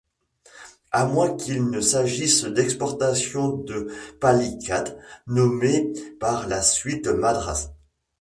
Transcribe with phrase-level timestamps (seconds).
[0.91, 7.69] A moins qu'il ne s'agisse d'exportation de Palicate, nommé par la suite Madras.